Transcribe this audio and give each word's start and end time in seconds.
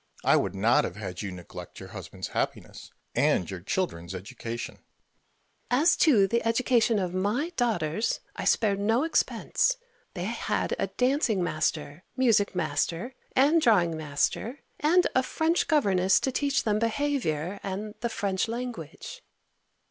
I 0.23 0.35
would 0.35 0.55
not 0.55 0.83
have 0.83 0.95
had 0.95 1.21
you 1.21 1.31
neglect 1.31 1.79
your 1.79 1.89
husband's 1.89 2.29
happiness 2.29 2.91
and 3.13 3.47
your 3.51 3.59
children's 3.59 4.15
education. 4.15 4.77
Mrs. 4.77 4.79
Modish. 4.79 5.63
As 5.83 5.97
to 5.97 6.27
the 6.27 6.43
education 6.43 6.97
of 6.97 7.13
my 7.13 7.51
daughters, 7.55 8.19
I 8.35 8.45
spared 8.45 8.79
no 8.79 9.03
expense; 9.03 9.77
they 10.15 10.23
had 10.23 10.75
a 10.79 10.87
dancing 10.87 11.43
master, 11.43 12.03
music 12.17 12.55
master, 12.55 13.13
and 13.35 13.61
drawing 13.61 13.95
mister, 13.95 14.61
and 14.79 15.05
a 15.13 15.21
French 15.21 15.67
governess 15.67 16.19
to 16.21 16.31
teach 16.31 16.63
them 16.63 16.79
behaviour 16.79 17.59
and 17.61 17.93
the 17.99 18.09
French 18.09 18.47
language. 18.47 19.21